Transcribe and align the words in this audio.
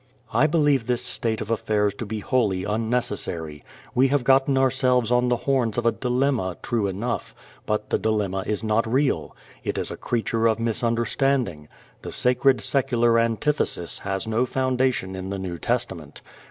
I 0.33 0.47
believe 0.47 0.87
this 0.87 1.05
state 1.05 1.41
of 1.41 1.51
affairs 1.51 1.93
to 1.99 2.07
be 2.07 2.21
wholly 2.21 2.63
unnecessary. 2.63 3.63
We 3.93 4.07
have 4.07 4.23
gotten 4.23 4.57
ourselves 4.57 5.11
on 5.11 5.29
the 5.29 5.35
horns 5.45 5.77
of 5.77 5.85
a 5.85 5.91
dilemma, 5.91 6.57
true 6.63 6.87
enough, 6.87 7.35
but 7.67 7.91
the 7.91 7.99
dilemma 7.99 8.43
is 8.47 8.63
not 8.63 8.91
real. 8.91 9.35
It 9.63 9.77
is 9.77 9.91
a 9.91 9.97
creature 9.97 10.47
of 10.47 10.59
misunderstanding. 10.59 11.67
The 12.01 12.11
sacred 12.11 12.61
secular 12.61 13.19
antithesis 13.19 13.99
has 13.99 14.25
no 14.25 14.47
foundation 14.47 15.15
in 15.15 15.29
the 15.29 15.37
New 15.37 15.59
Testament. 15.59 16.23